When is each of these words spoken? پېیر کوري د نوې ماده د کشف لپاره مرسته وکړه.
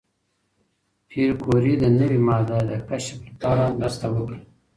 پېیر 1.09 1.31
کوري 1.43 1.73
د 1.79 1.83
نوې 1.97 2.19
ماده 2.27 2.57
د 2.69 2.71
کشف 2.89 3.17
لپاره 3.27 3.63
مرسته 3.79 4.05
وکړه. 4.09 4.39